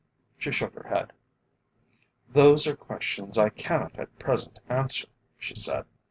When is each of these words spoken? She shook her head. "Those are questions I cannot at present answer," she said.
She 0.35 0.51
shook 0.51 0.73
her 0.73 0.89
head. 0.89 1.13
"Those 2.27 2.65
are 2.65 2.75
questions 2.75 3.37
I 3.37 3.49
cannot 3.49 3.99
at 3.99 4.17
present 4.17 4.59
answer," 4.67 5.05
she 5.37 5.53
said. 5.55 5.85